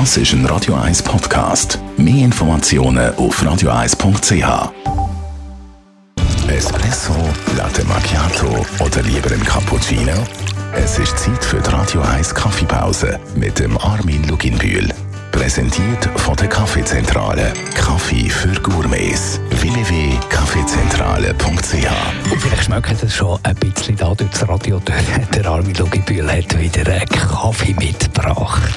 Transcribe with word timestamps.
Das 0.00 0.16
ist 0.16 0.32
ein 0.32 0.44
Radio 0.46 0.74
1 0.74 1.04
Podcast. 1.04 1.78
Mehr 1.96 2.24
Informationen 2.24 3.14
auf 3.14 3.40
radio1.ch. 3.40 4.72
Espresso, 6.48 7.14
Latte 7.56 7.84
Macchiato 7.84 8.66
oder 8.80 9.02
lieber 9.02 9.30
ein 9.30 9.44
Cappuccino? 9.44 10.26
Es 10.72 10.98
ist 10.98 11.16
Zeit 11.16 11.44
für 11.44 11.60
die 11.60 11.70
Radio 11.70 12.00
1 12.00 12.34
Kaffeepause 12.34 13.20
mit 13.36 13.60
dem 13.60 13.78
Armin 13.78 14.26
Luginbühl. 14.26 14.88
Präsentiert 15.30 16.10
von 16.16 16.34
der 16.38 16.48
Kaffeezentrale. 16.48 17.52
Kaffee 17.76 18.28
für 18.28 18.60
Gourmets. 18.62 19.38
www.kaffeezentrale.ch 19.50 22.32
Und 22.32 22.42
vielleicht 22.42 22.64
schmeckt 22.64 23.00
es 23.00 23.14
schon 23.14 23.38
ein 23.44 23.54
bisschen 23.54 23.94
da 23.94 24.12
durch 24.12 24.32
das 24.32 24.48
Radio. 24.48 24.82
Der 25.32 25.46
Armin 25.46 25.76
Lugibühl 25.76 26.28
hat 26.28 26.58
wieder 26.58 26.92
einen 26.92 27.06
Kaffee 27.06 27.74
mitgebracht. 27.74 28.72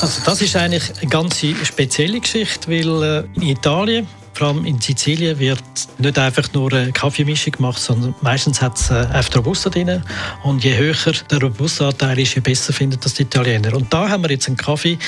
Also 0.00 0.20
das 0.24 0.42
ist 0.42 0.54
eigentlich 0.56 0.92
eine 1.00 1.10
ganz 1.10 1.44
spezielle 1.62 2.20
Geschichte, 2.20 2.70
weil 2.70 3.02
äh, 3.02 3.40
in 3.40 3.48
Italien 3.48 4.06
vor 4.36 4.48
allem 4.48 4.66
in 4.66 4.80
Sizilien 4.80 5.38
wird 5.38 5.62
nicht 5.98 6.18
einfach 6.18 6.52
nur 6.52 6.70
eine 6.72 6.92
Kaffeemischung 6.92 7.52
gemacht, 7.52 7.78
sondern 7.78 8.14
meistens 8.20 8.60
hat 8.60 8.76
es 8.76 8.90
äh, 8.90 8.94
einfach 8.94 9.36
Robusta 9.36 9.70
drin. 9.70 10.02
Und 10.44 10.62
je 10.62 10.76
höher 10.76 10.94
der 11.30 11.40
Robusta-Anteil 11.40 12.18
ist, 12.18 12.34
je 12.34 12.40
besser 12.40 12.74
finden 12.74 12.98
das 13.00 13.14
die 13.14 13.22
Italiener. 13.22 13.74
Und 13.74 13.92
da 13.92 14.08
haben 14.08 14.22
wir 14.22 14.30
jetzt 14.30 14.46
einen 14.46 14.58
Kaffee, 14.58 14.98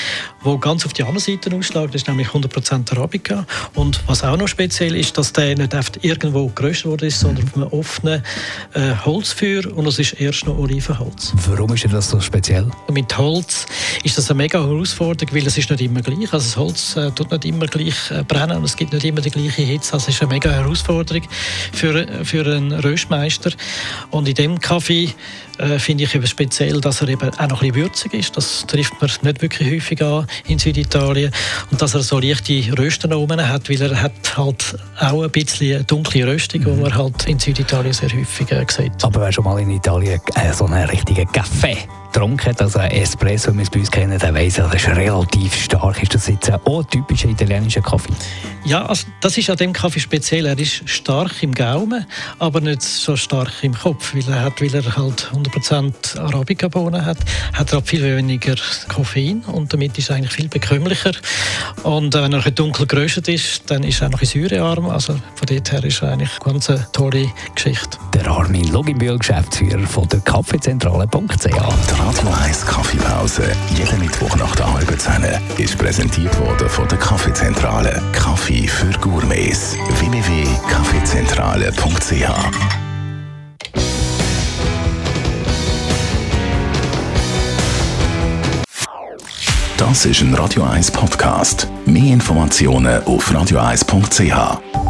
der 0.43 0.57
ganz 0.57 0.85
auf 0.85 0.93
die 0.93 1.03
andere 1.03 1.19
Seite 1.19 1.55
ausschlägt. 1.55 1.93
Das 1.93 2.01
ist 2.01 2.07
nämlich 2.07 2.29
100% 2.29 2.91
Arabica. 2.91 3.45
Und 3.75 4.01
was 4.07 4.23
auch 4.23 4.35
noch 4.35 4.47
speziell 4.47 4.95
ist, 4.95 5.17
dass 5.17 5.31
der 5.31 5.55
nicht 5.55 5.75
einfach 5.75 5.93
irgendwo 6.01 6.47
geröstet 6.47 7.03
ist, 7.03 7.19
sondern 7.19 7.45
auf 7.45 7.55
einem 7.55 7.67
offenen 7.67 8.23
äh, 8.73 8.95
Holzfeuer. 9.05 9.71
Und 9.75 9.85
es 9.85 9.99
ist 9.99 10.13
erst 10.13 10.47
noch 10.47 10.57
Olivenholz. 10.57 11.33
Warum 11.47 11.71
ist 11.73 11.85
das 11.91 12.09
so 12.09 12.19
speziell? 12.19 12.69
Mit 12.91 13.15
Holz 13.15 13.67
ist 14.03 14.17
das 14.17 14.31
eine 14.31 14.37
mega 14.37 14.59
Herausforderung, 14.59 15.35
weil 15.35 15.45
es 15.45 15.57
ist 15.57 15.69
nicht 15.69 15.81
immer 15.81 16.01
gleich. 16.01 16.33
Also 16.33 16.45
das 16.45 16.57
Holz 16.57 16.95
äh, 16.95 17.11
tut 17.11 17.31
nicht 17.31 17.45
immer 17.45 17.67
gleich 17.67 18.09
äh, 18.09 18.23
brennen 18.23 18.57
und 18.57 18.63
es 18.63 18.75
gibt 18.75 18.91
nicht 18.93 19.05
immer 19.05 19.18
immer 19.19 19.21
die 19.21 19.31
gleiche 19.31 19.61
Hitze. 19.61 19.91
Das 19.93 20.07
ist 20.07 20.21
eine 20.21 20.31
mega 20.33 20.49
Herausforderung 20.49 21.23
für, 21.73 22.07
für 22.23 22.45
einen 22.45 22.71
Röstmeister. 22.71 23.51
Und 24.11 24.27
in 24.27 24.35
dem 24.35 24.59
Kaffee 24.59 25.09
äh, 25.57 25.79
finde 25.79 26.05
ich 26.05 26.15
eben 26.15 26.27
speziell, 26.27 26.79
dass 26.81 27.01
er 27.01 27.09
eben 27.09 27.29
auch 27.29 27.47
noch 27.47 27.61
ein 27.61 27.71
bisschen 27.71 27.75
würzig 27.75 28.13
ist. 28.13 28.37
Das 28.37 28.65
trifft 28.67 28.93
man 29.01 29.09
nicht 29.21 29.41
wirklich 29.41 29.71
häufig 29.71 30.01
an 30.01 30.27
in 30.47 30.59
Süditalien. 30.59 31.31
Und 31.71 31.81
dass 31.81 31.95
er 31.95 32.01
so 32.01 32.19
leichte 32.19 32.77
Rösten 32.77 33.13
oben 33.13 33.47
hat, 33.47 33.69
weil 33.69 33.81
er 33.81 34.01
hat 34.01 34.37
halt 34.37 34.77
auch 34.99 35.23
ein 35.23 35.31
bisschen 35.31 35.85
dunkle 35.85 36.27
Röstung, 36.27 36.63
die 36.63 36.69
mhm. 36.69 36.81
man 36.81 36.95
halt 36.95 37.25
in 37.27 37.39
Süditalien 37.39 37.93
sehr 37.93 38.09
häufig 38.09 38.51
äh, 38.51 38.65
sieht. 38.69 39.03
Aber 39.03 39.21
wer 39.21 39.31
schon 39.31 39.43
mal 39.43 39.59
in 39.59 39.71
Italien 39.71 40.19
äh, 40.35 40.53
so 40.53 40.65
einen 40.65 40.89
richtigen 40.89 41.29
Kaffee 41.31 41.77
getrunken 42.11 42.55
also 42.59 42.79
ein 42.79 42.91
Espresso, 42.91 43.53
wie 43.53 43.57
wir 43.57 43.63
es 43.63 43.69
bei 43.69 43.79
uns 43.79 43.91
kennen, 43.91 44.17
der 44.17 44.33
weiss, 44.33 44.55
das 44.55 44.73
ist 44.73 44.87
relativ 44.87 45.55
stark. 45.55 46.01
Ist 46.01 46.15
das 46.15 46.27
jetzt 46.27 46.51
auch 46.51 46.83
typischer 46.83 47.29
italienischer 47.29 47.81
Kaffee? 47.81 48.13
Ja, 48.65 48.85
also 48.85 49.07
das 49.21 49.37
ist 49.37 49.49
an 49.49 49.57
dem 49.57 49.73
Kaffee 49.73 49.99
speziell. 49.99 50.45
Er 50.45 50.57
ist 50.57 50.87
stark 50.89 51.41
im 51.43 51.53
Gaumen, 51.53 52.05
aber 52.39 52.61
nicht 52.61 52.81
so 52.81 53.15
stark 53.15 53.63
im 53.63 53.73
Kopf, 53.73 54.13
weil 54.13 54.27
er, 54.27 54.43
hat, 54.43 54.61
weil 54.61 54.73
er 54.73 54.97
halt 54.97 55.31
100% 55.33 56.19
Arabica-Bohnen 56.19 57.05
hat, 57.05 57.17
hat 57.53 57.71
er 57.71 57.81
viel 57.81 58.03
weniger 58.03 58.55
Koffein 58.87 59.41
und 59.41 59.71
damit 59.73 59.97
ist 59.97 60.09
er 60.09 60.17
eigentlich 60.17 60.33
viel 60.33 60.49
bekömmlicher. 60.49 61.11
Und 61.83 62.15
äh, 62.15 62.23
wenn 62.23 62.33
er 62.33 62.51
dunkel 62.51 62.85
geröstet 62.85 63.27
ist, 63.27 63.69
dann 63.71 63.83
ist 63.83 64.01
er 64.01 64.09
noch 64.09 64.21
ein 64.21 64.25
säurearm. 64.27 64.89
Also 64.89 65.19
von 65.49 65.57
dort 65.57 65.71
her 65.71 65.83
ist 65.83 66.03
eigentlich 66.03 66.29
eine 66.45 66.53
ganz 66.53 66.71
tolle 66.91 67.27
Geschichte. 67.55 67.97
Der 68.13 68.27
Armin 68.27 68.71
Loginbühl, 68.71 69.17
Geschäftsführer 69.17 69.87
von 69.87 70.07
der 70.09 70.19
Kaffeezentrale.ch. 70.19 71.43
Die 71.43 71.49
Radio 71.49 72.29
1 72.43 72.63
Kaffeepause, 72.65 73.51
jeden 73.75 73.99
Mittwoch 73.99 74.35
nach 74.35 74.55
der 74.55 74.71
halben 74.71 74.99
Zehn, 74.99 75.25
ist 75.57 75.75
präsentiert 75.77 76.39
worden 76.39 76.69
von 76.69 76.87
der 76.87 76.99
Kaffeezentrale. 76.99 77.99
Kaffee 78.13 78.67
für 78.67 78.91
Gourmets. 78.99 79.75
www.kaffeezentrale.ch 79.99 82.29
Das 89.77 90.05
ist 90.05 90.21
ein 90.21 90.35
Radio 90.35 90.63
1 90.63 90.91
Podcast. 90.91 91.67
Mehr 91.85 92.13
Informationen 92.13 93.03
auf 93.05 93.31
radio1.ch. 93.31 94.88